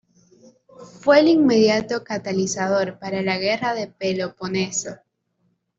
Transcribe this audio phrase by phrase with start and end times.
[1.01, 4.95] Fue el inmediato catalizador para la guerra del Peloponeso.